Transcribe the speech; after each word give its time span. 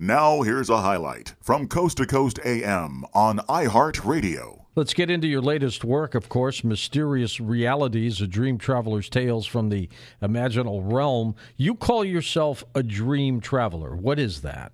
Now, 0.00 0.42
here's 0.42 0.70
a 0.70 0.80
highlight 0.80 1.34
from 1.42 1.66
Coast 1.66 1.96
to 1.96 2.06
Coast 2.06 2.38
AM 2.44 3.04
on 3.14 3.38
iHeartRadio. 3.48 4.66
Let's 4.76 4.94
get 4.94 5.10
into 5.10 5.26
your 5.26 5.42
latest 5.42 5.82
work, 5.82 6.14
of 6.14 6.28
course, 6.28 6.62
Mysterious 6.62 7.40
Realities, 7.40 8.20
a 8.20 8.28
dream 8.28 8.58
traveler's 8.58 9.08
tales 9.08 9.44
from 9.44 9.70
the 9.70 9.88
imaginal 10.22 10.82
realm. 10.84 11.34
You 11.56 11.74
call 11.74 12.04
yourself 12.04 12.62
a 12.76 12.84
dream 12.84 13.40
traveler. 13.40 13.96
What 13.96 14.20
is 14.20 14.42
that? 14.42 14.70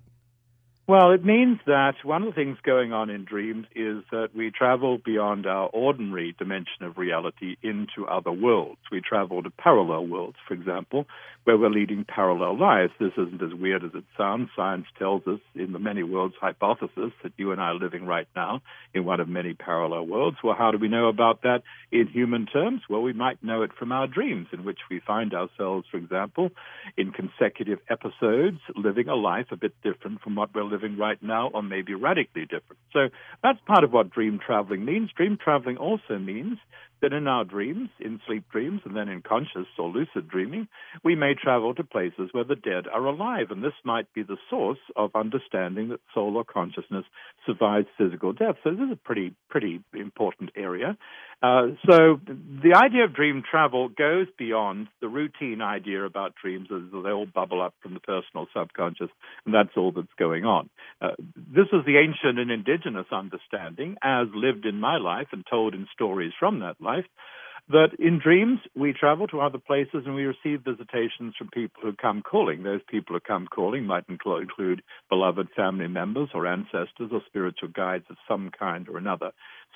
Well, 0.87 1.13
it 1.13 1.25
means 1.25 1.57
that 1.65 1.95
one 2.03 2.21
of 2.21 2.29
the 2.29 2.35
things 2.35 2.59
going 2.63 2.93
on 2.93 3.09
in 3.09 3.25
dreams 3.25 3.65
is 3.75 4.03
that 4.11 4.29
we 4.35 4.51
travel 4.51 4.99
beyond 5.03 5.47
our 5.47 5.67
ordinary 5.69 6.35
dimension 6.37 6.83
of 6.83 6.99
reality 6.99 7.55
into 7.63 8.05
other 8.07 8.31
worlds. 8.31 8.77
We 8.91 9.01
travel 9.01 9.41
to 9.41 9.49
parallel 9.49 10.05
worlds, 10.05 10.37
for 10.47 10.53
example, 10.53 11.07
where 11.43 11.57
we're 11.57 11.71
leading 11.71 12.05
parallel 12.05 12.59
lives. 12.59 12.91
This 12.99 13.13
isn't 13.17 13.41
as 13.41 13.59
weird 13.59 13.83
as 13.83 13.95
it 13.95 14.03
sounds. 14.15 14.49
Science 14.55 14.85
tells 14.99 15.25
us 15.25 15.39
in 15.55 15.73
the 15.73 15.79
many 15.79 16.03
worlds 16.03 16.35
hypothesis 16.39 17.13
that 17.23 17.33
you 17.35 17.51
and 17.51 17.59
I 17.59 17.69
are 17.69 17.75
living 17.75 18.05
right 18.05 18.27
now 18.35 18.61
in 18.93 19.05
one 19.05 19.19
of 19.19 19.27
many 19.27 19.55
parallel 19.55 20.05
worlds. 20.05 20.37
Well, 20.43 20.55
how 20.55 20.69
do 20.69 20.77
we 20.77 20.87
know 20.87 21.07
about 21.07 21.41
that 21.41 21.63
in 21.91 22.07
human 22.07 22.45
terms? 22.45 22.81
Well, 22.87 23.01
we 23.01 23.13
might 23.13 23.43
know 23.43 23.63
it 23.63 23.71
from 23.73 23.91
our 23.91 24.05
dreams, 24.05 24.49
in 24.53 24.63
which 24.63 24.79
we 24.91 24.99
find 24.99 25.33
ourselves, 25.33 25.87
for 25.89 25.97
example, 25.97 26.51
in 26.95 27.11
consecutive 27.11 27.79
episodes, 27.89 28.59
living 28.75 29.07
a 29.07 29.15
life 29.15 29.47
a 29.49 29.57
bit 29.57 29.73
different 29.83 30.21
from 30.21 30.35
what 30.35 30.53
we're 30.53 30.63
living 30.63 30.74
right 30.97 31.21
now, 31.21 31.49
or 31.53 31.63
maybe 31.63 31.93
radically 31.93 32.43
different. 32.43 32.79
So 32.93 33.09
that's 33.43 33.59
part 33.65 33.83
of 33.83 33.93
what 33.93 34.09
dream 34.09 34.39
traveling 34.45 34.85
means. 34.85 35.11
Dream 35.15 35.37
traveling 35.41 35.77
also 35.77 36.17
means 36.19 36.57
that 37.01 37.13
in 37.13 37.27
our 37.27 37.43
dreams, 37.43 37.89
in 37.99 38.19
sleep 38.25 38.45
dreams, 38.51 38.81
and 38.85 38.95
then 38.95 39.09
in 39.09 39.21
conscious 39.21 39.67
or 39.77 39.89
lucid 39.89 40.27
dreaming, 40.29 40.67
we 41.03 41.15
may 41.15 41.33
travel 41.33 41.73
to 41.75 41.83
places 41.83 42.29
where 42.31 42.43
the 42.43 42.55
dead 42.55 42.87
are 42.91 43.05
alive. 43.05 43.47
And 43.49 43.63
this 43.63 43.73
might 43.83 44.11
be 44.13 44.23
the 44.23 44.37
source 44.49 44.79
of 44.95 45.11
understanding 45.15 45.89
that 45.89 45.99
soul 46.13 46.37
or 46.37 46.43
consciousness 46.43 47.05
survives 47.45 47.87
physical 47.97 48.33
death. 48.33 48.55
So 48.63 48.71
this 48.71 48.79
is 48.79 48.91
a 48.91 48.95
pretty, 48.95 49.35
pretty 49.49 49.81
important 49.93 50.51
area. 50.55 50.97
Uh, 51.43 51.75
so 51.85 52.19
the 52.25 52.73
idea 52.75 53.03
of 53.03 53.13
dream 53.13 53.43
travel 53.49 53.89
goes 53.89 54.27
beyond 54.37 54.87
the 55.01 55.07
routine 55.07 55.61
idea 55.61 56.03
about 56.03 56.33
dreams 56.41 56.69
as 56.73 56.81
they 56.91 57.11
all 57.11 57.25
bubble 57.25 57.61
up 57.61 57.73
from 57.81 57.93
the 57.93 57.99
personal 57.99 58.47
subconscious, 58.55 59.09
and 59.45 59.53
that's 59.53 59.75
all 59.75 59.91
that's 59.91 60.07
going 60.17 60.45
on. 60.45 60.69
Uh, 61.01 61.11
this 61.35 61.67
is 61.73 61.85
the 61.85 61.97
ancient 61.97 62.39
and 62.39 62.49
indigenous 62.49 63.07
understanding, 63.11 63.97
as 64.01 64.27
lived 64.33 64.65
in 64.65 64.79
my 64.79 64.97
life 64.97 65.27
and 65.33 65.45
told 65.49 65.73
in 65.73 65.87
stories 65.93 66.31
from 66.39 66.61
that 66.61 66.79
life 66.81 66.94
arrived 66.95 67.09
that 67.69 67.89
in 67.97 68.19
dreams 68.19 68.59
we 68.75 68.93
travel 68.93 69.27
to 69.27 69.41
other 69.41 69.57
places 69.57 70.03
and 70.05 70.13
we 70.13 70.23
receive 70.23 70.63
visitations 70.63 71.33
from 71.37 71.49
people 71.51 71.81
who 71.81 71.93
come 71.93 72.21
calling. 72.21 72.63
Those 72.63 72.81
people 72.87 73.15
who 73.15 73.19
come 73.19 73.47
calling 73.47 73.85
might 73.85 74.05
include 74.07 74.83
beloved 75.09 75.47
family 75.55 75.87
members 75.87 76.29
or 76.33 76.45
ancestors 76.45 77.09
or 77.11 77.21
spiritual 77.25 77.69
guides 77.69 78.05
of 78.09 78.17
some 78.27 78.51
kind 78.57 78.87
or 78.87 78.97
another. 78.97 79.31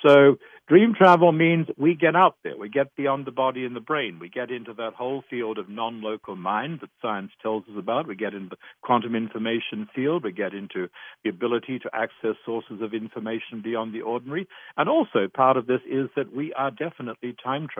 So 0.06 0.38
dream 0.68 0.94
travel 0.96 1.32
means 1.32 1.68
we 1.78 1.94
get 1.94 2.16
out 2.16 2.38
there, 2.44 2.58
we 2.58 2.70
get 2.70 2.96
beyond 2.96 3.26
the 3.26 3.32
body 3.32 3.66
and 3.66 3.76
the 3.76 3.82
brain, 3.82 4.18
we 4.20 4.30
get 4.30 4.50
into 4.50 4.74
that 4.76 4.94
whole 4.94 5.24
field 5.30 5.58
of 5.58 5.68
non-local 5.68 6.38
mind 6.38 6.80
that 6.82 6.90
science 7.02 7.32
tells 7.42 7.64
us 7.64 7.76
about, 7.78 8.08
we 8.08 8.16
get 8.16 8.34
into 8.34 8.52
the 8.52 8.58
quantum 8.82 9.16
information 9.16 9.90
field, 9.94 10.24
we 10.24 10.32
get 10.32 10.54
into 10.54 10.88
the 11.24 11.30
ability 11.30 11.80
to 11.80 11.90
access 11.94 12.36
sources 12.46 12.82
of 12.82 12.94
information 12.94 13.62
beyond 13.62 13.94
the 13.94 14.02
ordinary, 14.02 14.48
and 14.78 14.88
also 14.88 15.28
part 15.34 15.58
of 15.58 15.68
this 15.68 15.82
is 15.90 16.08
that 16.16 16.34
we 16.34 16.54
are 16.54 16.72
definitely 16.72 17.36
time 17.44 17.64
travelers. 17.68 17.79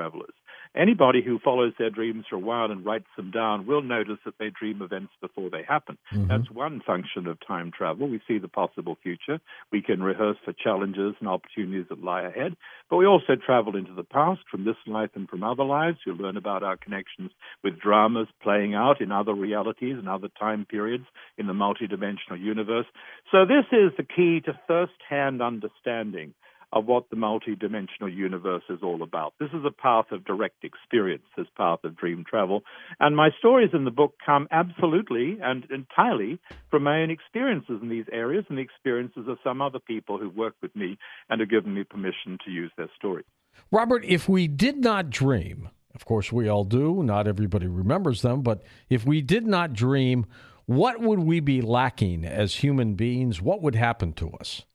Anybody 0.76 1.24
who 1.24 1.40
follows 1.40 1.74
their 1.80 1.90
dreams 1.90 2.26
for 2.30 2.36
a 2.36 2.40
while 2.40 2.72
and 2.72 2.86
writes 2.86 3.08
them 3.18 3.32
down 3.32 3.66
will 3.66 3.82
notice 3.82 4.20
that 4.24 4.36
they 4.38 4.52
dream 4.52 4.84
events 4.84 5.14
before 5.20 5.50
they 5.50 5.64
happen. 5.68 5.98
Mm-hmm. 6.14 6.28
That's 6.28 6.52
one 6.52 6.82
function 6.86 7.26
of 7.26 7.40
time 7.46 7.72
travel. 7.76 8.08
We 8.08 8.22
see 8.28 8.38
the 8.38 8.48
possible 8.48 8.96
future. 9.02 9.40
We 9.72 9.82
can 9.82 10.04
rehearse 10.04 10.38
for 10.46 10.54
challenges 10.54 11.16
and 11.20 11.28
opportunities 11.28 11.88
that 11.90 12.04
lie 12.04 12.22
ahead. 12.22 12.56
But 12.88 12.98
we 12.98 13.08
also 13.08 13.36
travel 13.36 13.76
into 13.76 13.94
the 13.94 14.04
past 14.04 14.42
from 14.50 14.64
this 14.64 14.76
life 14.86 15.10
and 15.16 15.28
from 15.28 15.44
other 15.44 15.64
lives. 15.64 15.98
You 16.06 16.14
learn 16.14 16.38
about 16.38 16.62
our 16.62 16.78
connections 16.78 17.32
with 17.64 17.80
dramas 17.80 18.28
playing 18.44 18.76
out 18.76 19.02
in 19.02 19.12
other 19.12 19.34
realities 19.34 19.96
and 19.98 20.08
other 20.08 20.30
time 20.40 20.66
periods 20.70 21.06
in 21.40 21.48
the 21.48 21.54
multidimensional 21.54 22.40
universe. 22.40 22.86
So 23.32 23.46
this 23.46 23.66
is 23.72 23.92
the 23.98 24.04
key 24.04 24.42
to 24.46 24.60
first-hand 24.68 25.42
understanding 25.42 26.36
of 26.72 26.86
what 26.86 27.10
the 27.10 27.16
multidimensional 27.16 28.14
universe 28.14 28.64
is 28.70 28.80
all 28.84 29.02
about. 29.02 29.34
This 29.40 29.50
is 29.50 29.66
a 29.66 29.72
path 29.72 30.06
of 30.12 30.26
direct 30.26 30.64
experience, 30.64 31.24
this 31.36 31.48
path 31.58 31.80
of 31.84 31.98
dream 31.98 32.24
travel. 32.30 32.62
And 33.00 33.16
my 33.16 33.30
stories 33.40 33.72
in 33.74 33.86
the 33.86 33.92
book 33.92 34.14
come 34.24 34.48
absolutely 34.52 35.38
and 35.42 35.66
entirely 35.72 36.40
from 36.70 36.84
my 36.84 37.02
own 37.02 37.10
experiences 37.10 37.80
in 37.82 37.90
these 37.90 38.06
areas 38.12 38.46
and 38.50 38.58
the 38.58 38.62
experiences 38.62 39.26
of 39.28 39.38
some 39.44 39.62
other 39.62 39.80
people 39.80 40.18
who've 40.18 40.36
worked 40.36 40.62
with 40.62 40.76
me 40.76 40.98
and 41.30 41.40
have 41.40 41.50
given 41.50 41.74
me 41.74 41.84
permission 41.84 42.38
to 42.46 42.52
use 42.52 42.72
their 42.78 42.90
stories. 42.96 43.26
Robert, 43.72 44.06
if 44.06 44.30
we 44.30 44.48
did 44.48 44.78
not 44.78 45.10
dream, 45.10 45.70
of 45.96 46.06
course 46.06 46.32
we 46.32 46.48
all 46.48 46.64
do, 46.64 47.04
not 47.04 47.28
everybody 47.28 47.68
remembers 47.68 48.22
them, 48.22 48.42
but 48.42 48.62
if 48.90 49.06
we 49.06 49.22
did 49.22 49.46
not 49.46 49.74
dream, 49.74 50.26
what 50.66 51.02
would 51.02 51.20
we 51.20 51.40
be 51.40 51.62
lacking 51.62 52.24
as 52.24 52.56
human 52.56 52.94
beings? 52.94 53.42
What 53.42 53.62
would 53.64 53.76
happen 53.76 54.14
to 54.14 54.30
us? 54.34 54.66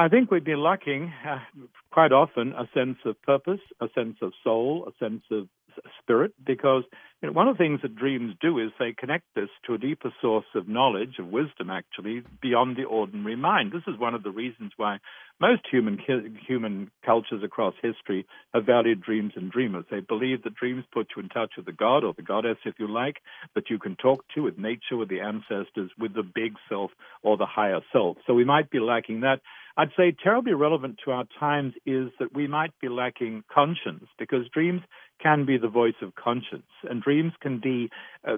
I 0.00 0.06
think 0.06 0.30
we've 0.30 0.44
been 0.44 0.62
lacking 0.62 1.12
uh, 1.28 1.38
quite 1.90 2.12
often 2.12 2.52
a 2.52 2.68
sense 2.72 2.98
of 3.04 3.20
purpose, 3.22 3.58
a 3.80 3.88
sense 3.96 4.18
of 4.22 4.32
soul, 4.44 4.86
a 4.86 5.04
sense 5.04 5.24
of 5.32 5.48
spirit, 6.00 6.32
because 6.46 6.84
you 7.20 7.28
know, 7.28 7.32
one 7.32 7.48
of 7.48 7.56
the 7.56 7.64
things 7.64 7.80
that 7.82 7.96
dreams 7.96 8.34
do 8.40 8.60
is 8.60 8.70
they 8.78 8.94
connect 8.96 9.26
us 9.36 9.48
to 9.66 9.74
a 9.74 9.78
deeper 9.78 10.12
source 10.22 10.46
of 10.54 10.68
knowledge, 10.68 11.18
of 11.18 11.26
wisdom, 11.26 11.68
actually, 11.68 12.22
beyond 12.40 12.76
the 12.76 12.84
ordinary 12.84 13.34
mind. 13.34 13.72
This 13.72 13.92
is 13.92 13.98
one 13.98 14.14
of 14.14 14.22
the 14.22 14.30
reasons 14.30 14.70
why 14.76 14.98
most 15.40 15.62
human 15.70 15.98
human 16.46 16.90
cultures 17.04 17.42
across 17.44 17.74
history 17.80 18.26
have 18.54 18.66
valued 18.66 19.02
dreams 19.02 19.32
and 19.36 19.50
dreamers. 19.50 19.84
They 19.90 20.00
believe 20.00 20.42
that 20.42 20.54
dreams 20.54 20.84
put 20.92 21.08
you 21.16 21.22
in 21.22 21.28
touch 21.28 21.52
with 21.56 21.66
the 21.66 21.72
god 21.72 22.04
or 22.04 22.12
the 22.14 22.22
goddess, 22.22 22.58
if 22.64 22.74
you 22.78 22.88
like, 22.88 23.16
that 23.54 23.70
you 23.70 23.78
can 23.78 23.96
talk 23.96 24.24
to 24.34 24.42
with 24.42 24.58
nature, 24.58 24.96
with 24.96 25.08
the 25.08 25.20
ancestors, 25.20 25.90
with 25.98 26.14
the 26.14 26.22
big 26.22 26.54
self 26.68 26.90
or 27.22 27.36
the 27.36 27.46
higher 27.46 27.80
self. 27.92 28.16
So 28.26 28.34
we 28.34 28.44
might 28.44 28.70
be 28.70 28.80
lacking 28.80 29.20
that. 29.20 29.40
I'd 29.76 29.92
say 29.96 30.12
terribly 30.24 30.54
relevant 30.54 30.98
to 31.04 31.12
our 31.12 31.24
times 31.38 31.74
is 31.86 32.08
that 32.18 32.34
we 32.34 32.48
might 32.48 32.72
be 32.80 32.88
lacking 32.88 33.44
conscience 33.54 34.06
because 34.18 34.48
dreams 34.52 34.82
can 35.22 35.44
be 35.44 35.58
the 35.58 35.68
voice 35.68 35.94
of 36.02 36.14
conscience, 36.14 36.66
and 36.88 37.02
dreams 37.02 37.32
can 37.40 37.60
be 37.60 37.90
a, 38.24 38.34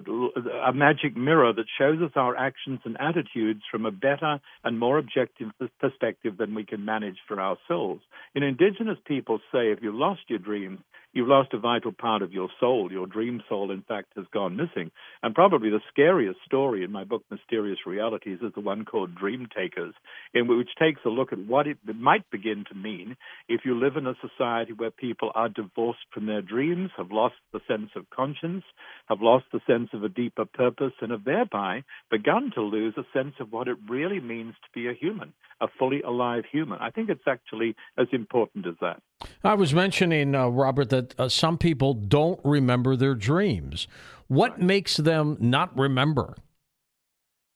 a, 0.67 0.73
magic 0.73 1.15
mirror 1.15 1.53
that 1.53 1.65
shows 1.77 2.01
us 2.01 2.11
our 2.15 2.35
actions 2.35 2.79
and 2.85 2.97
attitudes 2.99 3.61
from 3.69 3.85
a 3.85 3.91
better 3.91 4.39
and 4.63 4.79
more 4.79 4.97
objective 4.97 5.49
perspective 5.79 6.37
than 6.37 6.55
we 6.55 6.63
can 6.63 6.83
manage 6.91 7.19
for 7.27 7.39
ourselves. 7.39 8.01
In 8.35 8.43
indigenous 8.43 8.97
people 9.05 9.39
say 9.51 9.71
if 9.71 9.79
you 9.81 9.91
lost 9.97 10.21
your 10.27 10.39
dreams, 10.39 10.79
you've 11.13 11.27
lost 11.27 11.53
a 11.53 11.59
vital 11.59 11.91
part 11.91 12.21
of 12.21 12.31
your 12.31 12.49
soul. 12.59 12.91
Your 12.91 13.07
dream 13.07 13.41
soul, 13.49 13.71
in 13.71 13.81
fact, 13.81 14.13
has 14.15 14.25
gone 14.33 14.55
missing. 14.55 14.91
And 15.23 15.35
probably 15.35 15.69
the 15.69 15.81
scariest 15.89 16.39
story 16.45 16.83
in 16.83 16.91
my 16.91 17.03
book, 17.03 17.23
Mysterious 17.29 17.79
Realities, 17.85 18.39
is 18.41 18.53
the 18.53 18.61
one 18.61 18.85
called 18.85 19.15
Dream 19.15 19.47
Takers, 19.55 19.93
in 20.33 20.47
which 20.47 20.69
takes 20.79 21.01
a 21.05 21.09
look 21.09 21.33
at 21.33 21.39
what 21.39 21.67
it 21.67 21.77
might 21.95 22.29
begin 22.31 22.65
to 22.69 22.75
mean 22.75 23.15
if 23.47 23.61
you 23.65 23.77
live 23.77 23.97
in 23.97 24.07
a 24.07 24.15
society 24.21 24.73
where 24.73 24.91
people 24.91 25.31
are 25.35 25.49
divorced 25.49 25.99
from 26.13 26.25
their 26.25 26.41
dreams, 26.41 26.91
have 26.97 27.11
lost 27.11 27.35
the 27.53 27.59
sense 27.67 27.91
of 27.95 28.09
conscience, 28.09 28.63
have 29.07 29.21
lost 29.21 29.45
the 29.51 29.61
sense 29.67 29.89
of 29.93 30.03
a 30.03 30.09
deeper 30.09 30.45
purpose, 30.45 30.93
and 31.01 31.11
have 31.11 31.23
thereby 31.23 31.83
begun 32.09 32.51
to 32.55 32.61
lose 32.61 32.93
a 32.97 33.17
sense 33.17 33.35
of 33.39 33.51
what 33.51 33.67
it 33.67 33.77
really 33.89 34.19
means 34.19 34.53
to 34.63 34.69
be 34.73 34.87
a 34.87 34.93
human, 34.93 35.33
a 35.59 35.67
fully 35.79 36.01
alive 36.01 36.43
human. 36.51 36.79
I 36.79 36.89
think 36.89 37.09
it's 37.09 37.27
actually 37.27 37.75
as 37.97 38.07
important 38.11 38.65
as 38.67 38.75
that. 38.81 39.01
I 39.43 39.53
was 39.55 39.73
mentioning, 39.73 40.35
uh, 40.35 40.47
Robert, 40.47 40.89
that 40.89 41.19
uh, 41.19 41.29
some 41.29 41.57
people 41.57 41.93
don't 41.93 42.39
remember 42.43 42.95
their 42.95 43.15
dreams. 43.15 43.87
What 44.27 44.61
makes 44.61 44.97
them 44.97 45.37
not 45.39 45.77
remember? 45.77 46.35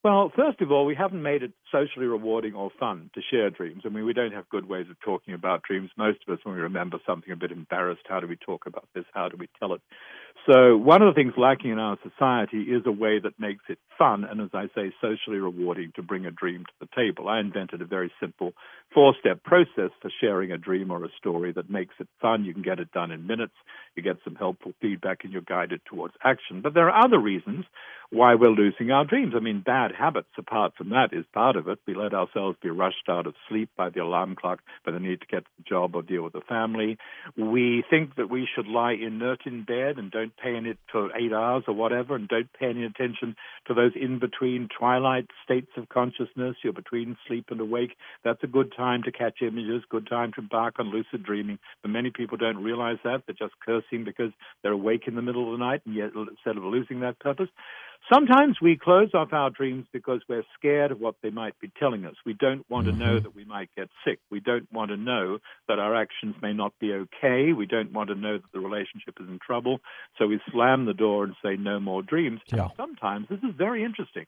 Well, 0.04 0.32
first 0.36 0.62
of 0.62 0.72
all, 0.72 0.86
we 0.86 0.94
haven't 0.94 1.24
made 1.24 1.42
it 1.42 1.54
socially 1.75 2.06
rewarding 2.06 2.54
or 2.54 2.72
fun 2.80 3.10
to 3.13 3.22
share 3.30 3.50
dreams. 3.50 3.83
I 3.86 3.89
mean, 3.89 4.06
we 4.06 4.13
don't 4.13 4.31
have 4.31 4.48
good 4.50 4.68
ways 4.69 4.86
of 4.89 5.00
talking 5.01 5.33
about 5.33 5.63
dreams. 5.63 5.89
Most 5.98 6.19
of 6.25 6.33
us, 6.33 6.39
when 6.44 6.56
we 6.56 6.62
remember 6.62 7.00
something 7.06 7.31
a 7.31 7.36
bit 7.36 7.51
embarrassed, 7.51 8.04
how 8.07 8.19
do 8.19 8.27
we 8.27 8.38
talk 8.38 8.66
about 8.66 8.88
this? 8.95 9.04
How 9.13 9.27
do 9.27 9.36
we 9.38 9.50
tell 9.60 9.74
it? 9.74 9.81
So, 10.50 10.77
one 10.77 11.01
of 11.01 11.13
the 11.13 11.19
things 11.19 11.33
lacking 11.38 11.72
in 11.72 11.80
our 11.80 11.98
society 12.04 12.62
is 12.63 12.83
a 12.86 12.92
way 12.92 13.19
that 13.19 13.39
makes 13.39 13.63
it 13.68 13.80
fun 13.98 14.24
and, 14.24 14.39
as 14.39 14.51
I 14.54 14.68
say, 14.75 14.94
socially 15.01 15.39
rewarding 15.39 15.92
to 15.95 16.04
bring 16.04 16.27
a 16.27 16.31
dream 16.31 16.66
to 16.66 16.86
the 16.86 16.88
table. 16.95 17.27
I 17.27 17.39
invented 17.39 17.81
a 17.81 17.86
very 17.86 18.12
simple 18.19 18.54
four 18.94 19.16
step 19.19 19.44
process 19.44 19.89
for 20.01 20.12
sharing 20.21 20.51
a 20.51 20.57
dream 20.57 20.92
or 20.92 21.04
a 21.04 21.10
story 21.18 21.51
that 21.54 21.69
makes 21.69 21.95
it 22.00 22.07
fun. 22.21 22.45
You 22.45 22.54
can 22.54 22.62
get 22.62 22.80
it 22.80 22.92
done 22.92 23.10
in 23.10 23.25
minutes, 23.25 23.56
you 23.95 24.04
get 24.04 24.18
some 24.24 24.36
helpful 24.36 24.74
feedback, 24.81 25.24
and 25.24 25.33
you're 25.33 25.42
guided 25.42 25.81
towards 25.86 26.13
action. 26.24 26.62
But 26.62 26.75
there 26.75 26.92
are 26.92 27.06
other 27.06 27.19
reasons 27.19 27.66
why 28.12 28.36
we're 28.36 28.50
losing 28.50 28.92
our 28.92 29.06
dreams. 29.06 29.33
I 29.36 29.39
mean, 29.39 29.63
bad 29.66 29.94
habits, 29.98 30.30
apart 30.38 30.74
from 30.78 30.89
that, 30.89 31.10
is 31.12 31.25
part 31.33 31.56
of 31.56 31.65
it. 31.68 31.80
We 31.88 31.96
let 31.96 32.14
ourselves 32.14 32.58
be 32.62 32.70
rushed 32.70 33.10
out 33.10 33.28
of 33.28 33.36
sleep 33.50 33.70
by 33.76 33.90
the 33.90 34.02
alarm 34.02 34.36
clock, 34.36 34.60
by 34.86 34.92
the 34.92 35.00
need 35.00 35.22
to 35.22 35.28
get 35.28 35.44
the 35.58 35.64
job 35.64 35.96
or 35.96 36.02
deal 36.02 36.24
with 36.24 36.34
the 36.34 36.42
family. 36.42 36.98
We 37.38 37.84
think 37.90 38.16
that 38.16 38.30
we 38.30 38.48
should 38.54 38.68
lie 38.68 38.94
inert 38.94 39.46
in 39.46 39.64
bed 39.64 39.98
and 39.98 40.12
don't 40.12 40.36
pay 40.38 40.56
any 40.56 40.76
for 40.92 41.16
eight 41.16 41.34
hours 41.34 41.64
or 41.68 41.74
whatever, 41.74 42.16
and 42.16 42.28
don't 42.28 42.52
pay 42.54 42.68
any 42.68 42.86
attention 42.86 43.36
to 43.68 43.74
those 43.74 43.92
in 43.96 44.20
between 44.20 44.70
twilight 44.78 45.28
states 45.44 45.72
of 45.78 45.90
consciousness. 45.90 46.56
You're 46.64 46.74
between 46.74 47.18
sleep 47.28 47.46
and 47.50 47.60
awake. 47.60 47.96
That's 48.24 48.44
a 48.44 48.48
good 48.48 48.74
time 48.76 49.04
to 49.04 49.12
catch 49.12 49.42
images, 49.42 49.84
good 49.90 50.08
time 50.08 50.32
to 50.34 50.42
embark 50.42 50.80
on 50.80 50.92
lucid 50.92 51.24
dreaming. 51.24 51.60
But 51.82 51.92
many 51.92 52.12
people 52.12 52.38
don't 52.38 52.64
realize 52.64 52.98
that. 53.04 53.24
They're 53.26 53.36
just 53.48 53.60
cursing 53.66 54.04
because 54.04 54.32
they're 54.62 54.72
awake 54.72 55.04
in 55.08 55.16
the 55.16 55.22
middle 55.22 55.52
of 55.52 55.60
the 55.60 55.66
night, 55.66 55.82
and 55.86 55.96
yet 55.96 56.12
instead 56.16 56.58
of 56.58 56.64
losing 56.64 57.02
that 57.02 57.20
purpose. 57.20 57.50
Sometimes 58.14 58.58
we 58.62 58.78
close 58.78 59.10
off 59.16 59.34
our 59.34 59.50
dreams 59.50 59.88
because 59.92 60.22
we're 60.30 60.44
scared 60.58 60.92
of 60.92 61.00
what 61.00 61.16
they 61.24 61.32
might 61.32 61.55
be 61.62 61.72
telling 61.80 62.06
us. 62.06 62.16
We 62.25 62.34
don't 62.34 62.66
want 62.69 62.88
mm-hmm. 62.88 63.00
to 63.00 63.06
know 63.06 63.19
that 63.19 63.36
we 63.36 63.46
might 63.46 63.69
get 63.75 63.90
sick. 64.06 64.19
We 64.30 64.40
don't 64.40 64.72
want 64.72 64.92
to 64.92 64.98
know 64.98 65.40
that 65.68 65.80
our 65.80 65.96
actions 65.96 66.36
may 66.42 66.54
not 66.54 66.74
be 66.80 66.94
okay. 66.94 67.54
We 67.54 67.66
don't 67.66 67.92
want 67.92 68.10
to 68.10 68.16
know 68.16 68.38
that 68.38 68.52
the 68.54 68.60
relationship 68.60 69.16
is 69.19 69.28
in 69.28 69.40
trouble. 69.46 69.80
So 70.18 70.28
we 70.28 70.40
slam 70.52 70.86
the 70.86 70.94
door 70.94 71.24
and 71.25 71.36
say, 71.44 71.56
no 71.56 71.80
more 71.80 72.02
dreams. 72.02 72.42
Yeah. 72.54 72.69
sometimes, 72.78 73.28
this 73.30 73.40
is 73.40 73.56
very 73.57 73.84
interesting. 73.84 74.25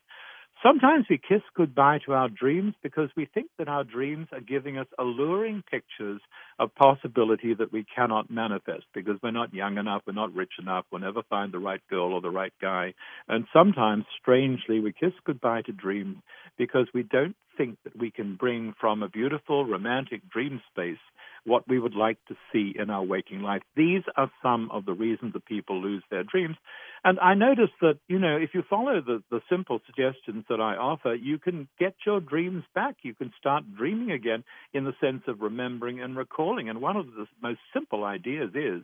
Sometimes 0.64 1.06
we 1.08 1.20
kiss 1.20 1.44
goodbye 1.56 2.00
to 2.06 2.14
our 2.14 2.30
dreams 2.30 2.74
because 2.82 3.10
we 3.16 3.26
think 3.32 3.48
that 3.60 3.68
our 3.68 3.84
dreams 3.84 4.28
are 4.32 4.42
giving 4.42 4.80
us 4.80 4.88
alluring 4.98 5.64
pictures 5.70 6.20
of 6.58 6.74
possibility 6.74 7.54
that 7.54 7.72
we 7.72 7.86
cannot 7.96 8.32
manifest 8.32 8.86
because 8.92 9.20
we're 9.22 9.30
not 9.30 9.54
young 9.54 9.78
enough, 9.78 10.02
we're 10.08 10.14
not 10.14 10.34
rich 10.34 10.54
enough, 10.60 10.86
we'll 10.92 11.02
never 11.02 11.22
find 11.30 11.52
the 11.54 11.60
right 11.60 11.82
girl 11.92 12.12
or 12.12 12.22
the 12.22 12.32
right 12.32 12.54
guy. 12.60 12.96
And 13.28 13.46
sometimes, 13.54 14.06
strangely, 14.20 14.80
we 14.80 14.94
kiss 14.94 15.14
goodbye 15.26 15.62
to 15.68 15.72
dreams 15.72 16.18
because 16.58 16.88
we 16.92 17.04
don't 17.04 17.36
think 17.58 17.78
that 17.84 17.98
we 17.98 18.12
can 18.12 18.36
bring 18.36 18.74
from 18.80 19.04
a 19.04 19.10
beautiful 19.10 19.66
romantic 19.66 20.30
dream 20.30 20.62
space 20.72 21.00
what 21.46 21.68
we 21.68 21.80
would 21.80 21.96
like 21.96 22.18
to 22.28 22.36
see 22.52 22.74
in 22.78 22.90
our 22.90 23.04
waking 23.04 23.42
life. 23.42 23.62
These 23.76 24.04
are 24.18 24.30
some 24.44 24.70
of 24.72 24.86
the 24.86 24.94
reasons 24.94 25.34
that 25.34 25.46
people 25.46 25.82
lose 25.82 26.04
their 26.12 26.24
dreams. 26.24 26.58
And 27.04 27.20
I 27.20 27.36
notice 27.36 27.70
that, 27.82 28.00
you 28.08 28.20
know, 28.20 28.36
if 28.36 28.50
you 28.54 28.64
follow 28.70 29.02
the, 29.02 29.24
the 29.32 29.40
simple 29.50 29.80
suggestions 29.86 30.44
that 30.50 30.60
I 30.60 30.76
offer, 30.76 31.16
you 31.16 31.40
can 31.40 31.70
get 31.80 31.96
your 32.06 32.20
dreams 32.20 32.64
back. 32.76 32.98
You 33.02 33.14
can 33.14 33.32
start 33.40 33.64
dreaming 33.78 34.12
again 34.12 34.44
in 34.74 34.84
the 34.84 34.94
sense 35.00 35.24
of 35.28 35.42
remembering 35.42 36.02
and 36.02 36.18
recalling. 36.18 36.70
And 36.70 36.82
one 36.82 36.98
of 36.98 37.06
the 37.08 37.28
most 37.42 37.60
simple 37.74 38.04
ideas 38.04 38.52
is 38.54 38.84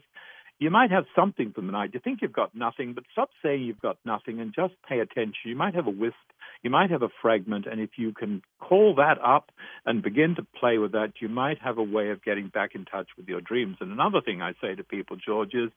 you 0.60 0.70
might 0.70 0.92
have 0.92 1.06
something 1.16 1.52
from 1.52 1.66
the 1.66 1.72
night. 1.72 1.92
You 1.94 2.00
think 2.00 2.20
you've 2.22 2.34
got 2.34 2.56
nothing, 2.56 2.94
but 2.94 3.04
stop 3.12 3.30
saying 3.44 3.64
you've 3.64 3.82
got 3.82 3.98
nothing 4.06 4.40
and 4.40 4.54
just 4.54 4.74
pay 4.88 5.00
attention. 5.00 5.34
You 5.46 5.56
might 5.56 5.76
have 5.76 5.88
a 5.88 5.92
wisp, 5.92 6.16
you 6.62 6.70
might 6.70 6.92
have 6.92 7.02
a 7.02 7.10
fragment, 7.22 7.66
and 7.70 7.82
if 7.82 7.92
you 7.98 8.14
can 8.14 8.42
call 8.60 8.96
that 8.96 9.18
up 9.24 9.52
and 9.86 10.02
begin 10.02 10.36
to 10.36 10.48
play 10.60 10.78
with 10.78 10.94
that, 10.94 11.14
you 11.20 11.28
might 11.28 11.60
have 11.60 11.78
a 11.78 11.84
way 11.84 12.10
of 12.12 12.24
getting 12.24 12.48
back 12.48 12.76
in 12.76 12.86
touch 12.86 13.08
with 13.18 13.28
your 13.28 13.42
dreams. 13.42 13.78
And 13.82 13.92
another 13.92 14.22
thing 14.22 14.42
I 14.42 14.54
say 14.62 14.76
to 14.76 14.84
people, 14.84 15.18
George, 15.18 15.54
is 15.54 15.72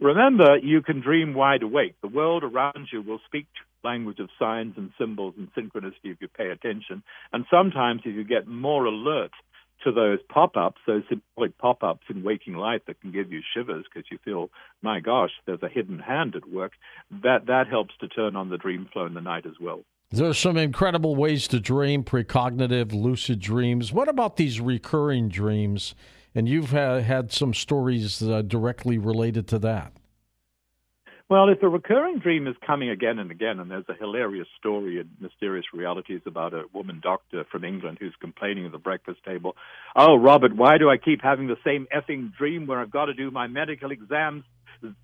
remember 0.00 0.56
you 0.56 0.82
can 0.82 1.00
dream 1.00 1.34
wide 1.34 1.62
awake. 1.62 1.94
The 2.02 2.08
world 2.08 2.42
around 2.42 2.88
you 2.92 3.02
will 3.02 3.20
speak 3.26 3.46
language 3.84 4.18
of 4.18 4.28
signs 4.38 4.74
and 4.76 4.90
symbols 4.98 5.34
and 5.36 5.48
synchronicity 5.54 6.12
if 6.12 6.20
you 6.20 6.28
pay 6.28 6.50
attention. 6.50 7.02
And 7.32 7.44
sometimes 7.50 8.02
if 8.04 8.14
you 8.14 8.24
get 8.24 8.46
more 8.46 8.84
alert 8.84 9.32
to 9.84 9.92
those 9.92 10.18
pop-ups, 10.28 10.80
those 10.86 11.02
symbolic 11.08 11.56
pop-ups 11.58 12.04
in 12.08 12.22
waking 12.22 12.54
life 12.54 12.82
that 12.86 13.00
can 13.00 13.12
give 13.12 13.32
you 13.32 13.40
shivers 13.54 13.84
because 13.92 14.10
you 14.10 14.18
feel, 14.24 14.50
my 14.82 15.00
gosh, 15.00 15.30
there's 15.46 15.62
a 15.62 15.68
hidden 15.68 15.98
hand 15.98 16.36
at 16.36 16.48
work. 16.48 16.72
That 17.22 17.46
that 17.46 17.68
helps 17.68 17.94
to 18.00 18.08
turn 18.08 18.36
on 18.36 18.50
the 18.50 18.58
dream 18.58 18.88
flow 18.92 19.06
in 19.06 19.14
the 19.14 19.20
night 19.20 19.46
as 19.46 19.58
well. 19.60 19.80
There 20.10 20.28
are 20.28 20.34
some 20.34 20.58
incredible 20.58 21.16
ways 21.16 21.48
to 21.48 21.60
dream, 21.60 22.04
precognitive, 22.04 22.92
lucid 22.92 23.40
dreams. 23.40 23.92
What 23.92 24.08
about 24.08 24.36
these 24.36 24.60
recurring 24.60 25.30
dreams? 25.30 25.94
And 26.34 26.48
you've 26.48 26.70
had 26.70 27.32
some 27.32 27.54
stories 27.54 28.22
uh, 28.22 28.42
directly 28.42 28.98
related 28.98 29.46
to 29.48 29.58
that. 29.60 29.92
Well, 31.28 31.48
if 31.48 31.62
a 31.62 31.68
recurring 31.68 32.18
dream 32.18 32.46
is 32.46 32.56
coming 32.66 32.90
again 32.90 33.18
and 33.18 33.30
again, 33.30 33.58
and 33.58 33.70
there's 33.70 33.88
a 33.88 33.94
hilarious 33.94 34.48
story 34.58 34.98
in 34.98 35.08
Mysterious 35.20 35.64
Realities 35.72 36.20
about 36.26 36.52
a 36.52 36.64
woman 36.74 37.00
doctor 37.02 37.44
from 37.50 37.64
England 37.64 37.98
who's 38.00 38.14
complaining 38.20 38.66
at 38.66 38.72
the 38.72 38.78
breakfast 38.78 39.20
table, 39.24 39.56
Oh, 39.96 40.16
Robert, 40.16 40.54
why 40.54 40.78
do 40.78 40.90
I 40.90 40.98
keep 40.98 41.22
having 41.22 41.46
the 41.46 41.56
same 41.64 41.86
effing 41.94 42.36
dream 42.36 42.66
where 42.66 42.80
I've 42.80 42.90
got 42.90 43.06
to 43.06 43.14
do 43.14 43.30
my 43.30 43.46
medical 43.46 43.90
exams 43.90 44.44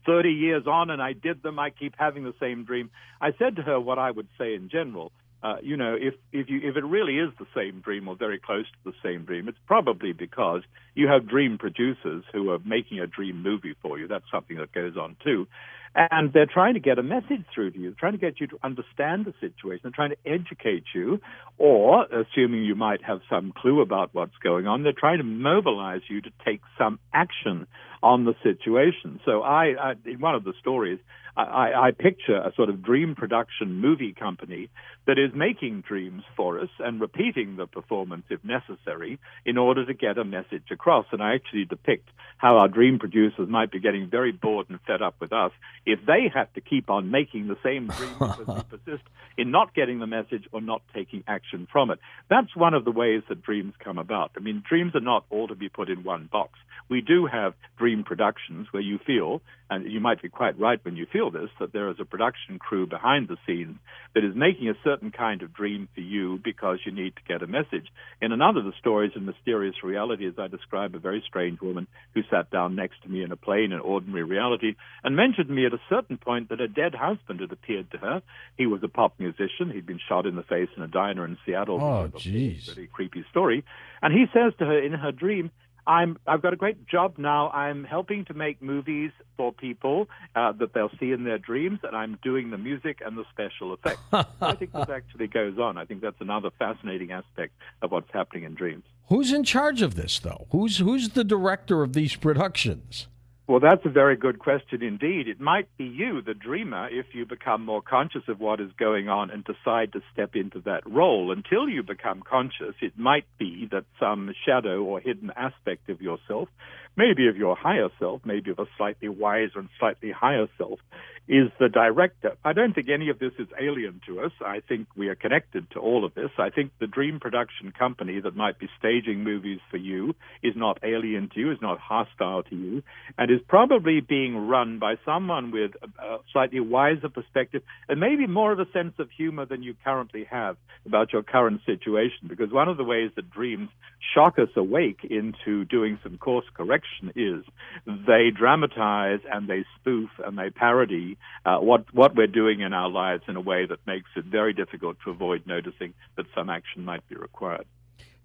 30 0.06 0.30
years 0.30 0.64
on 0.66 0.90
and 0.90 1.00
I 1.00 1.12
did 1.14 1.42
them? 1.42 1.58
I 1.58 1.70
keep 1.70 1.94
having 1.96 2.24
the 2.24 2.34
same 2.40 2.64
dream. 2.64 2.90
I 3.20 3.30
said 3.38 3.56
to 3.56 3.62
her 3.62 3.80
what 3.80 3.98
I 3.98 4.10
would 4.10 4.28
say 4.38 4.54
in 4.54 4.68
general. 4.68 5.12
Uh, 5.40 5.54
you 5.62 5.76
know, 5.76 5.94
if 5.94 6.14
if 6.32 6.50
you 6.50 6.58
if 6.64 6.76
it 6.76 6.84
really 6.84 7.16
is 7.16 7.30
the 7.38 7.46
same 7.54 7.80
dream 7.80 8.08
or 8.08 8.16
very 8.16 8.40
close 8.40 8.64
to 8.66 8.90
the 8.90 8.96
same 9.04 9.24
dream, 9.24 9.46
it's 9.48 9.58
probably 9.68 10.12
because 10.12 10.62
you 10.96 11.06
have 11.06 11.28
dream 11.28 11.58
producers 11.58 12.24
who 12.32 12.50
are 12.50 12.58
making 12.64 12.98
a 12.98 13.06
dream 13.06 13.40
movie 13.40 13.76
for 13.80 14.00
you. 14.00 14.08
That's 14.08 14.24
something 14.32 14.56
that 14.56 14.72
goes 14.72 14.96
on 14.96 15.16
too. 15.22 15.46
And 15.94 16.32
they're 16.32 16.46
trying 16.46 16.74
to 16.74 16.80
get 16.80 16.98
a 16.98 17.02
message 17.02 17.44
through 17.54 17.72
to 17.72 17.78
you, 17.78 17.92
trying 17.92 18.12
to 18.12 18.18
get 18.18 18.40
you 18.40 18.46
to 18.48 18.58
understand 18.62 19.24
the 19.24 19.34
situation, 19.40 19.80
they're 19.84 19.92
trying 19.92 20.10
to 20.10 20.30
educate 20.30 20.84
you, 20.94 21.20
or, 21.56 22.04
assuming 22.04 22.64
you 22.64 22.74
might 22.74 23.02
have 23.02 23.20
some 23.28 23.52
clue 23.56 23.80
about 23.80 24.10
what's 24.12 24.36
going 24.42 24.66
on, 24.66 24.82
they're 24.82 24.92
trying 24.92 25.18
to 25.18 25.24
mobilize 25.24 26.02
you 26.08 26.20
to 26.20 26.30
take 26.44 26.60
some 26.76 26.98
action 27.12 27.66
on 28.02 28.24
the 28.24 28.34
situation. 28.42 29.20
So 29.24 29.42
I, 29.42 29.74
I 29.80 29.94
in 30.04 30.20
one 30.20 30.34
of 30.34 30.44
the 30.44 30.52
stories, 30.60 31.00
I, 31.36 31.72
I 31.72 31.90
picture 31.92 32.36
a 32.36 32.52
sort 32.56 32.68
of 32.68 32.82
dream 32.82 33.14
production 33.14 33.74
movie 33.74 34.12
company 34.12 34.70
that 35.06 35.18
is 35.18 35.30
making 35.34 35.82
dreams 35.82 36.24
for 36.36 36.60
us 36.60 36.68
and 36.80 37.00
repeating 37.00 37.56
the 37.56 37.66
performance 37.66 38.24
if 38.28 38.44
necessary 38.44 39.20
in 39.46 39.56
order 39.56 39.86
to 39.86 39.94
get 39.94 40.18
a 40.18 40.24
message 40.24 40.64
across. 40.72 41.06
And 41.12 41.22
I 41.22 41.34
actually 41.34 41.64
depict 41.64 42.08
how 42.38 42.58
our 42.58 42.68
dream 42.68 42.98
producers 42.98 43.48
might 43.48 43.70
be 43.70 43.78
getting 43.78 44.10
very 44.10 44.32
bored 44.32 44.66
and 44.68 44.80
fed 44.86 45.00
up 45.00 45.14
with 45.20 45.32
us 45.32 45.52
if 45.88 46.04
they 46.06 46.30
have 46.32 46.52
to 46.52 46.60
keep 46.60 46.90
on 46.90 47.10
making 47.10 47.48
the 47.48 47.56
same 47.64 47.86
dream 47.86 48.12
because 48.18 48.46
we 48.46 48.78
persist 48.78 49.08
in 49.38 49.50
not 49.50 49.74
getting 49.74 50.00
the 50.00 50.06
message 50.06 50.44
or 50.52 50.60
not 50.60 50.82
taking 50.94 51.24
action 51.26 51.66
from 51.72 51.90
it. 51.90 51.98
That's 52.28 52.54
one 52.54 52.74
of 52.74 52.84
the 52.84 52.90
ways 52.90 53.22
that 53.30 53.42
dreams 53.42 53.72
come 53.82 53.96
about. 53.96 54.32
I 54.36 54.40
mean, 54.40 54.62
dreams 54.68 54.94
are 54.94 55.00
not 55.00 55.24
all 55.30 55.48
to 55.48 55.54
be 55.54 55.70
put 55.70 55.88
in 55.88 56.04
one 56.04 56.28
box. 56.30 56.58
We 56.90 57.00
do 57.00 57.26
have 57.26 57.54
dream 57.78 58.02
productions 58.04 58.68
where 58.70 58.82
you 58.82 58.98
feel, 59.06 59.42
and 59.68 59.90
you 59.90 60.00
might 60.00 60.22
be 60.22 60.28
quite 60.30 60.58
right 60.58 60.82
when 60.82 60.96
you 60.96 61.06
feel 61.12 61.30
this, 61.30 61.50
that 61.60 61.72
there 61.72 61.90
is 61.90 61.96
a 62.00 62.04
production 62.04 62.58
crew 62.58 62.86
behind 62.86 63.28
the 63.28 63.36
scenes 63.46 63.76
that 64.14 64.24
is 64.24 64.34
making 64.34 64.68
a 64.68 64.74
certain 64.82 65.10
kind 65.10 65.42
of 65.42 65.52
dream 65.52 65.88
for 65.94 66.00
you 66.00 66.40
because 66.42 66.78
you 66.86 66.92
need 66.92 67.14
to 67.16 67.22
get 67.28 67.42
a 67.42 67.46
message. 67.46 67.88
In 68.22 68.32
another 68.32 68.60
of 68.60 68.64
the 68.64 68.72
stories 68.80 69.12
in 69.14 69.26
Mysterious 69.26 69.76
Realities, 69.84 70.34
I 70.38 70.48
describe 70.48 70.94
a 70.94 70.98
very 70.98 71.22
strange 71.26 71.60
woman 71.60 71.86
who 72.14 72.22
sat 72.30 72.50
down 72.50 72.74
next 72.74 73.02
to 73.02 73.08
me 73.10 73.22
in 73.22 73.32
a 73.32 73.36
plane 73.36 73.72
in 73.72 73.80
ordinary 73.80 74.24
reality 74.24 74.74
and 75.04 75.14
mentioned 75.14 75.48
to 75.48 75.52
me 75.52 75.66
at 75.66 75.74
a 75.74 75.77
certain 75.88 76.18
point 76.18 76.48
that 76.48 76.60
a 76.60 76.68
dead 76.68 76.94
husband 76.94 77.40
had 77.40 77.52
appeared 77.52 77.90
to 77.92 77.98
her. 77.98 78.22
He 78.56 78.66
was 78.66 78.82
a 78.82 78.88
pop 78.88 79.14
musician. 79.18 79.70
He'd 79.72 79.86
been 79.86 80.00
shot 80.08 80.26
in 80.26 80.36
the 80.36 80.42
face 80.42 80.68
in 80.76 80.82
a 80.82 80.88
diner 80.88 81.24
in 81.24 81.38
Seattle. 81.44 81.80
Oh, 81.80 82.08
jeez. 82.18 82.66
Pretty 82.66 82.88
creepy 82.88 83.24
story. 83.30 83.64
And 84.02 84.12
he 84.12 84.26
says 84.32 84.52
to 84.58 84.66
her 84.66 84.78
in 84.78 84.92
her 84.92 85.12
dream, 85.12 85.50
I'm 85.88 86.18
I've 86.26 86.42
got 86.42 86.52
a 86.52 86.56
great 86.56 86.86
job 86.86 87.14
now. 87.16 87.48
I'm 87.50 87.82
helping 87.82 88.26
to 88.26 88.34
make 88.34 88.60
movies 88.60 89.10
for 89.38 89.52
people 89.52 90.06
uh, 90.36 90.52
that 90.52 90.74
they'll 90.74 90.90
see 91.00 91.12
in 91.12 91.24
their 91.24 91.38
dreams, 91.38 91.80
and 91.82 91.96
I'm 91.96 92.18
doing 92.22 92.50
the 92.50 92.58
music 92.58 92.98
and 93.04 93.16
the 93.16 93.24
special 93.32 93.72
effects. 93.72 94.02
I 94.42 94.54
think 94.54 94.72
this 94.72 94.90
actually 94.90 95.28
goes 95.28 95.58
on. 95.58 95.78
I 95.78 95.86
think 95.86 96.02
that's 96.02 96.20
another 96.20 96.50
fascinating 96.58 97.10
aspect 97.10 97.54
of 97.80 97.90
what's 97.90 98.12
happening 98.12 98.44
in 98.44 98.54
dreams. 98.54 98.84
Who's 99.08 99.32
in 99.32 99.44
charge 99.44 99.80
of 99.80 99.94
this, 99.94 100.18
though? 100.18 100.46
Who's 100.50 100.76
who's 100.76 101.10
the 101.10 101.24
director 101.24 101.82
of 101.82 101.94
these 101.94 102.14
productions? 102.16 103.08
Well, 103.48 103.60
that's 103.60 103.86
a 103.86 103.88
very 103.88 104.16
good 104.16 104.38
question 104.38 104.82
indeed. 104.82 105.26
It 105.26 105.40
might 105.40 105.74
be 105.78 105.84
you, 105.84 106.20
the 106.20 106.34
dreamer, 106.34 106.86
if 106.90 107.06
you 107.14 107.24
become 107.24 107.64
more 107.64 107.80
conscious 107.80 108.24
of 108.28 108.40
what 108.40 108.60
is 108.60 108.70
going 108.78 109.08
on 109.08 109.30
and 109.30 109.42
decide 109.42 109.94
to 109.94 110.02
step 110.12 110.36
into 110.36 110.60
that 110.66 110.82
role. 110.86 111.32
Until 111.32 111.66
you 111.66 111.82
become 111.82 112.20
conscious, 112.20 112.74
it 112.82 112.98
might 112.98 113.24
be 113.38 113.66
that 113.72 113.86
some 113.98 114.34
shadow 114.44 114.82
or 114.82 115.00
hidden 115.00 115.32
aspect 115.34 115.88
of 115.88 116.02
yourself, 116.02 116.50
maybe 116.98 117.28
of 117.28 117.36
your 117.36 117.56
higher 117.56 117.88
self, 118.00 118.20
maybe 118.24 118.50
of 118.50 118.58
a 118.58 118.66
slightly 118.76 119.08
wiser 119.08 119.60
and 119.60 119.68
slightly 119.78 120.10
higher 120.10 120.48
self, 120.58 120.80
is 121.28 121.50
the 121.60 121.68
director. 121.68 122.36
I 122.42 122.54
don't 122.54 122.74
think 122.74 122.88
any 122.88 123.10
of 123.10 123.18
this 123.18 123.32
is 123.38 123.48
alien 123.60 124.00
to 124.06 124.20
us. 124.20 124.32
I 124.40 124.60
think 124.66 124.88
we 124.96 125.08
are 125.08 125.14
connected 125.14 125.70
to 125.72 125.78
all 125.78 126.06
of 126.06 126.14
this. 126.14 126.30
I 126.38 126.48
think 126.48 126.72
the 126.80 126.86
dream 126.86 127.20
production 127.20 127.70
company 127.70 128.18
that 128.20 128.34
might 128.34 128.58
be 128.58 128.68
staging 128.78 129.24
movies 129.24 129.60
for 129.70 129.76
you 129.76 130.14
is 130.42 130.54
not 130.56 130.78
alien 130.82 131.28
to 131.34 131.40
you, 131.40 131.52
is 131.52 131.58
not 131.60 131.78
hostile 131.78 132.44
to 132.44 132.56
you, 132.56 132.82
and 133.18 133.30
is 133.30 133.40
probably 133.46 134.00
being 134.00 134.48
run 134.48 134.78
by 134.78 134.94
someone 135.04 135.50
with 135.50 135.72
a, 135.82 136.16
slightly 136.32 136.60
wiser 136.60 137.08
perspective 137.08 137.62
and 137.88 138.00
maybe 138.00 138.26
more 138.26 138.52
of 138.52 138.58
a 138.58 138.70
sense 138.72 138.94
of 138.98 139.10
humor 139.10 139.44
than 139.44 139.62
you 139.62 139.74
currently 139.84 140.24
have 140.30 140.56
about 140.86 141.12
your 141.12 141.22
current 141.22 141.60
situation. 141.66 142.26
Because 142.26 142.50
one 142.50 142.68
of 142.68 142.76
the 142.76 142.84
ways 142.84 143.10
that 143.16 143.30
dreams 143.30 143.68
shock 144.14 144.38
us 144.38 144.48
awake 144.56 145.00
into 145.08 145.64
doing 145.66 145.98
some 146.02 146.16
course 146.16 146.46
correction 146.54 146.87
is 147.14 147.44
they 147.86 148.30
dramatize 148.30 149.20
and 149.30 149.48
they 149.48 149.64
spoof 149.78 150.10
and 150.24 150.38
they 150.38 150.50
parody 150.50 151.16
uh, 151.44 151.58
what 151.58 151.92
what 151.94 152.14
we're 152.14 152.26
doing 152.26 152.60
in 152.60 152.72
our 152.72 152.88
lives 152.88 153.22
in 153.28 153.36
a 153.36 153.40
way 153.40 153.66
that 153.66 153.78
makes 153.86 154.10
it 154.16 154.24
very 154.24 154.52
difficult 154.52 154.96
to 155.04 155.10
avoid 155.10 155.46
noticing 155.46 155.94
that 156.16 156.26
some 156.34 156.50
action 156.50 156.84
might 156.84 157.06
be 157.08 157.16
required. 157.16 157.66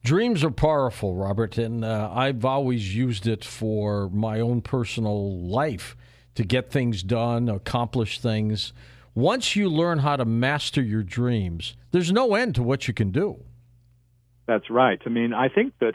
Dreams 0.03 0.43
are 0.43 0.51
powerful, 0.51 1.15
Robert, 1.15 1.58
and 1.58 1.86
uh, 1.86 2.12
I've 2.13 2.43
always 2.43 2.93
used 2.93 3.25
it 3.25 3.46
for 3.46 4.10
my 4.10 4.41
own 4.41 4.62
personal 4.62 5.39
life 5.39 5.96
to 6.36 6.43
get 6.43 6.72
things 6.72 7.03
done, 7.03 7.48
accomplish 7.48 8.20
things. 8.20 8.74
Once 9.15 9.55
you 9.55 9.70
learn 9.70 10.00
how 10.00 10.17
to 10.17 10.25
master 10.25 10.82
your 10.82 11.03
dreams, 11.03 11.75
there's 11.91 12.12
no 12.12 12.36
end 12.36 12.55
to 12.55 12.63
what 12.63 12.88
you 12.88 12.93
can 12.93 13.12
do. 13.12 13.39
That's 14.46 14.70
right. 14.70 15.00
I 15.05 15.10
mean, 15.10 15.34
I 15.34 15.48
think 15.48 15.74
that 15.79 15.93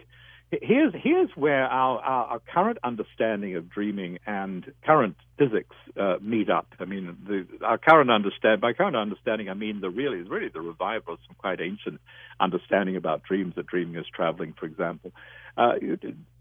here's 0.50 0.94
here's 0.94 1.30
where 1.34 1.64
our, 1.64 1.98
our, 2.00 2.24
our, 2.26 2.40
current 2.52 2.78
understanding 2.82 3.56
of 3.56 3.68
dreaming 3.68 4.18
and 4.26 4.72
current 4.84 5.16
physics 5.38 5.76
uh, 6.00 6.16
meet 6.20 6.48
up. 6.48 6.66
I 6.80 6.84
mean, 6.84 7.16
the, 7.26 7.46
our 7.64 7.78
current 7.78 8.10
understand 8.10 8.60
by 8.60 8.72
current 8.72 8.96
understanding, 8.96 9.48
I 9.48 9.54
mean 9.54 9.80
the 9.80 9.90
really 9.90 10.22
really 10.22 10.48
the 10.48 10.60
revival 10.60 11.14
of 11.14 11.20
some 11.26 11.36
quite 11.38 11.60
ancient 11.60 12.00
understanding 12.40 12.96
about 12.96 13.22
dreams. 13.24 13.54
That 13.56 13.66
dreaming 13.66 13.96
is 13.96 14.06
traveling, 14.14 14.54
for 14.58 14.66
example. 14.66 15.12
Uh, 15.56 15.74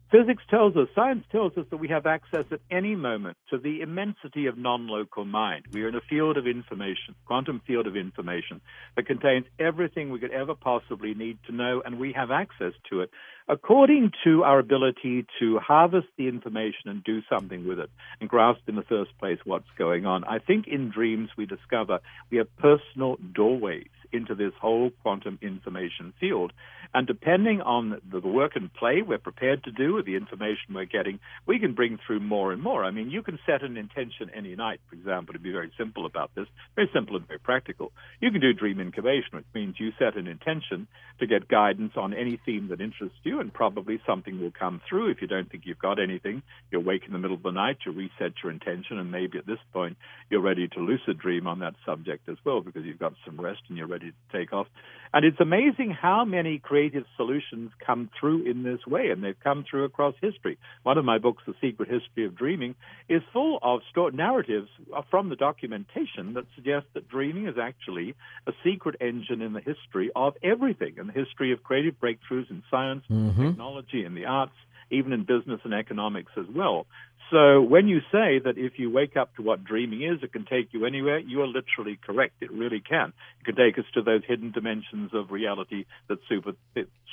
Physics 0.09 0.43
tells 0.49 0.77
us, 0.77 0.87
science 0.95 1.25
tells 1.33 1.57
us 1.57 1.65
that 1.69 1.77
we 1.77 1.89
have 1.89 2.05
access 2.05 2.45
at 2.51 2.61
any 2.71 2.95
moment 2.95 3.35
to 3.49 3.57
the 3.57 3.81
immensity 3.81 4.45
of 4.45 4.57
non-local 4.57 5.25
mind. 5.25 5.65
We 5.73 5.83
are 5.83 5.89
in 5.89 5.95
a 5.95 6.01
field 6.09 6.37
of 6.37 6.47
information, 6.47 7.13
quantum 7.25 7.61
field 7.67 7.87
of 7.87 7.97
information, 7.97 8.61
that 8.95 9.05
contains 9.05 9.47
everything 9.59 10.09
we 10.09 10.19
could 10.19 10.31
ever 10.31 10.55
possibly 10.55 11.13
need 11.13 11.39
to 11.47 11.51
know, 11.53 11.81
and 11.83 11.99
we 11.99 12.13
have 12.13 12.31
access 12.31 12.71
to 12.89 13.01
it 13.01 13.11
according 13.49 14.11
to 14.23 14.43
our 14.43 14.59
ability 14.59 15.25
to 15.39 15.59
harvest 15.59 16.07
the 16.17 16.27
information 16.27 16.87
and 16.87 17.03
do 17.03 17.21
something 17.29 17.67
with 17.67 17.79
it 17.79 17.89
and 18.19 18.29
grasp 18.29 18.61
in 18.67 18.75
the 18.75 18.81
first 18.83 19.11
place 19.19 19.39
what's 19.45 19.69
going 19.77 20.05
on. 20.05 20.23
I 20.23 20.39
think 20.39 20.67
in 20.67 20.89
dreams 20.89 21.29
we 21.37 21.45
discover 21.45 21.99
we 22.29 22.37
have 22.37 22.55
personal 22.57 23.17
doorways 23.33 23.87
into 24.11 24.35
this 24.35 24.53
whole 24.59 24.91
quantum 25.01 25.37
information 25.41 26.13
field. 26.19 26.53
And 26.93 27.05
depending 27.05 27.61
on 27.61 28.01
the 28.09 28.19
work 28.19 28.55
and 28.55 28.73
play 28.73 29.01
we're 29.01 29.17
prepared 29.17 29.63
to 29.65 29.71
do 29.71 29.95
with 29.95 30.05
the 30.05 30.15
information 30.15 30.73
we're 30.73 30.85
getting, 30.85 31.19
we 31.45 31.59
can 31.59 31.73
bring 31.73 31.99
through 32.05 32.21
more 32.21 32.51
and 32.51 32.61
more. 32.61 32.83
I 32.83 32.91
mean, 32.91 33.09
you 33.09 33.21
can 33.21 33.39
set 33.45 33.61
an 33.61 33.77
intention 33.77 34.29
any 34.35 34.55
night, 34.55 34.79
for 34.89 34.95
example, 34.95 35.33
to 35.33 35.39
be 35.39 35.51
very 35.51 35.71
simple 35.77 36.05
about 36.05 36.31
this, 36.35 36.47
very 36.75 36.89
simple 36.93 37.15
and 37.17 37.27
very 37.27 37.39
practical. 37.39 37.91
You 38.21 38.31
can 38.31 38.41
do 38.41 38.53
dream 38.53 38.79
incubation, 38.79 39.29
which 39.33 39.45
means 39.53 39.75
you 39.79 39.91
set 39.99 40.15
an 40.15 40.27
intention 40.27 40.87
to 41.19 41.27
get 41.27 41.47
guidance 41.47 41.93
on 41.95 42.13
any 42.13 42.39
theme 42.45 42.69
that 42.69 42.81
interests 42.81 43.17
you, 43.23 43.39
and 43.39 43.53
probably 43.53 43.99
something 44.05 44.39
will 44.39 44.53
come 44.57 44.81
through. 44.87 45.11
If 45.11 45.21
you 45.21 45.27
don't 45.27 45.49
think 45.49 45.63
you've 45.65 45.79
got 45.79 45.99
anything, 45.99 46.41
you 46.71 46.79
wake 46.79 47.03
in 47.05 47.13
the 47.13 47.19
middle 47.19 47.35
of 47.35 47.43
the 47.43 47.51
night, 47.51 47.77
you 47.85 47.91
reset 47.91 48.33
your 48.43 48.51
intention, 48.51 48.97
and 48.97 49.11
maybe 49.11 49.37
at 49.37 49.45
this 49.45 49.59
point 49.73 49.97
you're 50.29 50.41
ready 50.41 50.67
to 50.67 50.79
lucid 50.79 51.17
dream 51.19 51.47
on 51.47 51.59
that 51.59 51.73
subject 51.85 52.29
as 52.29 52.37
well 52.45 52.61
because 52.61 52.85
you've 52.85 52.99
got 52.99 53.13
some 53.25 53.39
rest 53.39 53.61
and 53.67 53.77
you're 53.77 53.87
ready 53.87 53.96
to 53.99 54.37
take 54.37 54.53
off. 54.53 54.67
And 55.13 55.25
it's 55.25 55.39
amazing 55.39 55.91
how 55.91 56.25
many 56.25 56.59
creative 56.59 57.05
solutions 57.15 57.71
come 57.85 58.09
through 58.19 58.43
in 58.43 58.63
this 58.63 58.85
way, 58.85 59.09
and 59.09 59.23
they've 59.23 59.39
come 59.41 59.63
through 59.69 59.85
across 59.85 60.15
history. 60.21 60.57
One 60.83 60.97
of 60.97 61.05
my 61.05 61.17
books, 61.17 61.43
The 61.47 61.55
Secret 61.61 61.89
History 61.89 62.25
of 62.25 62.35
Dreaming, 62.35 62.75
is 63.07 63.21
full 63.31 63.57
of 63.61 63.79
story 63.89 64.13
narratives 64.13 64.69
from 65.09 65.29
the 65.29 65.37
documentation 65.37 66.33
that 66.33 66.45
suggest 66.55 66.87
that 66.93 67.07
dreaming 67.07 67.47
is 67.47 67.55
actually 67.57 68.15
a 68.47 68.51
secret 68.65 68.97
engine 68.99 69.41
in 69.41 69.53
the 69.53 69.61
history 69.61 70.11
of 70.15 70.33
everything, 70.43 70.95
in 70.97 71.07
the 71.07 71.13
history 71.13 71.53
of 71.53 71.63
creative 71.63 71.95
breakthroughs 71.99 72.49
in 72.49 72.61
science, 72.69 73.03
mm-hmm. 73.09 73.47
technology, 73.47 74.03
and 74.03 74.15
the 74.15 74.25
arts, 74.25 74.51
even 74.89 75.13
in 75.13 75.23
business 75.23 75.61
and 75.63 75.73
economics 75.73 76.31
as 76.37 76.45
well. 76.53 76.85
So 77.29 77.61
when 77.61 77.89
you 77.89 77.99
say 78.11 78.39
that 78.39 78.53
if 78.57 78.79
you 78.79 78.89
wake 78.89 79.17
up 79.17 79.35
to 79.35 79.41
what 79.41 79.63
dreaming 79.63 80.01
is, 80.01 80.23
it 80.23 80.31
can 80.31 80.45
take 80.45 80.69
you 80.71 80.85
anywhere, 80.85 81.19
you 81.19 81.41
are 81.41 81.47
literally 81.47 81.99
correct. 82.05 82.35
It 82.41 82.51
really 82.51 82.79
can. 82.79 83.11
It 83.41 83.45
can 83.45 83.55
take 83.55 83.77
us 83.77 83.85
to 83.95 84.01
those 84.01 84.21
hidden 84.25 84.51
dimensions 84.51 85.11
of 85.13 85.29
reality 85.29 85.85
that 86.07 86.19
super 86.29 86.53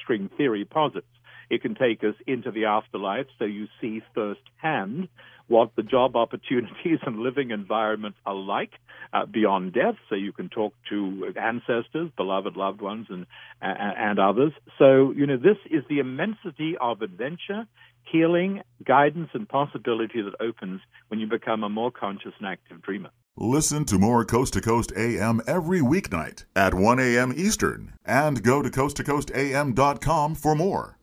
string 0.03 0.31
theory 0.37 0.65
posits. 0.65 1.07
It 1.51 1.63
can 1.63 1.75
take 1.75 2.03
us 2.05 2.15
into 2.27 2.51
the 2.51 2.67
afterlife 2.67 3.27
so 3.39 3.45
you 3.45 3.67
see 3.81 4.03
firsthand 4.15 5.09
what 5.47 5.71
the 5.77 5.83
job 5.83 6.17
opportunities 6.25 6.99
and 7.07 7.19
living 7.19 7.51
environments 7.51 8.19
are 8.25 8.35
like 8.35 8.73
uh, 9.13 9.27
beyond 9.27 9.73
death, 9.73 9.97
so 10.09 10.15
you 10.15 10.33
can 10.33 10.49
talk 10.49 10.73
to 10.91 11.33
ancestors, 11.41 12.11
beloved 12.17 12.57
loved 12.57 12.81
ones, 12.81 13.07
and, 13.11 13.27
and, 13.61 13.95
and 13.97 14.19
others. 14.19 14.53
So, 14.79 15.13
you 15.13 15.27
know, 15.27 15.37
this 15.37 15.59
is 15.71 15.85
the 15.89 15.99
immensity 15.99 16.77
of 16.81 17.03
adventure 17.03 17.67
healing, 18.11 18.61
guidance, 18.87 19.31
and 19.33 19.49
possibility 19.49 20.21
that 20.23 20.35
opens 20.39 20.81
when 21.09 21.21
you 21.21 21.27
become 21.27 21.65
a 21.65 21.69
more 21.69 21.91
conscious 21.91 22.33
and 22.39 22.47
active 22.47 22.83
dreamer. 22.83 23.11
Listen 23.37 23.85
to 23.87 23.99
more 23.99 24.25
Coast 24.25 24.53
to 24.53 24.61
Coast 24.61 24.93
AM 24.97 25.41
every 25.47 25.81
weeknight 25.81 26.45
at 26.55 26.75
1 26.75 27.01
a.m. 27.01 27.33
Eastern 27.35 27.95
and 28.05 28.43
go 28.43 28.63
to 28.63 28.71
coasttocoastam.com 28.71 30.35
for 30.37 30.55
more. 30.55 30.99